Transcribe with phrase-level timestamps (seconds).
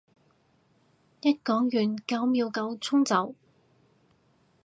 [1.21, 3.35] 一講完九秒九衝走